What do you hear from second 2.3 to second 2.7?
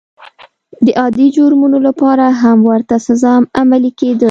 هم